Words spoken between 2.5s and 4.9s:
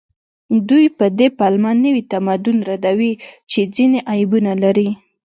ردوي چې ځینې عیبونه لري